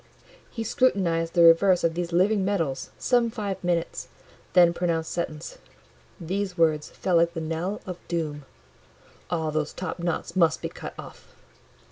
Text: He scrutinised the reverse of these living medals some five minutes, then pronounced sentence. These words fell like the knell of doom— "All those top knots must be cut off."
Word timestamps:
He 0.49 0.63
scrutinised 0.63 1.33
the 1.35 1.43
reverse 1.43 1.83
of 1.83 1.93
these 1.93 2.11
living 2.11 2.43
medals 2.43 2.89
some 2.97 3.29
five 3.29 3.63
minutes, 3.63 4.07
then 4.53 4.73
pronounced 4.73 5.11
sentence. 5.11 5.59
These 6.19 6.57
words 6.57 6.89
fell 6.89 7.17
like 7.17 7.35
the 7.35 7.39
knell 7.39 7.81
of 7.85 7.99
doom— 8.07 8.45
"All 9.29 9.51
those 9.51 9.73
top 9.73 9.99
knots 9.99 10.35
must 10.35 10.59
be 10.63 10.69
cut 10.69 10.95
off." 10.97 11.35